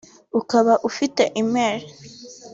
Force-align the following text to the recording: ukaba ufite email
ukaba 0.39 0.73
ufite 0.89 1.23
email 1.41 1.79